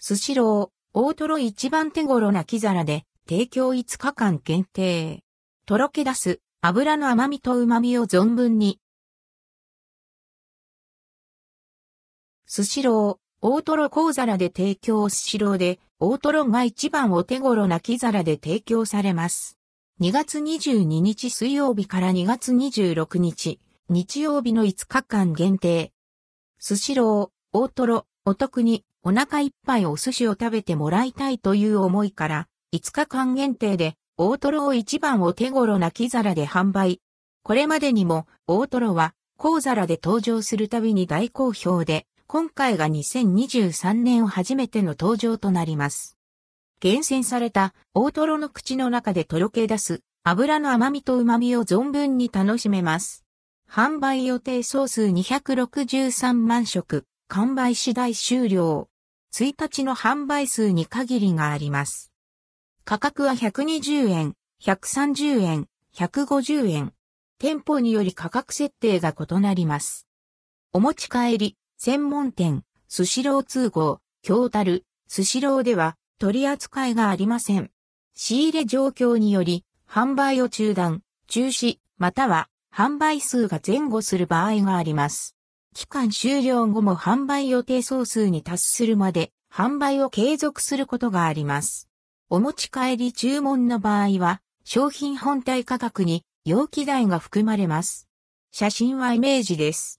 [0.00, 5.24] スシロー、大トロ一番手頃な木皿で、提供5日間限定。
[5.66, 8.78] とろけ出す、油の甘みと旨みを存分に。
[12.46, 19.58] スシロー、大トロ小皿で提供スシローで、大トロが一番お手頃な木皿で提供されます。
[20.00, 23.58] 2月22日水曜日から2月26日、
[23.88, 25.92] 日曜日の5日間限定。
[26.60, 37.00] スシロー、大トロ、お得にお腹いっぱいお寿司を食べてもらいたいという思いから、5日間限定で大トロを一番お手頃な木皿で販売。
[37.44, 46.18] これまでにも大トロは小皿で登場するたびに大好評で、今回が2023年を初めての登場となります。
[46.80, 53.24] 厳選された大トロの口の中でとろけ出す油の甘みと旨みを存分に楽しめます。
[53.70, 58.88] 販売予定総数263万食、完売次第終了。
[59.34, 62.10] 1日の販売数に限りがあります。
[62.86, 66.94] 価格は120円、130円、150円。
[67.38, 70.08] 店舗により価格設定が異なります。
[70.72, 77.70] お持ち帰り、専門店、スシロー通号、京樽、スシローでは取り扱いがありません。
[78.14, 85.37] 仕入れ状況により、販売を中断、中止、または販売数が前後する場合があります。
[85.74, 91.88] 期間終了後も販売予定総数に達するまで販売を継続することがあります。
[92.30, 98.08] お持ち帰り注文の場合は、商品本体価格に容器代が含まれます。
[98.50, 99.96] 写真はイメージです。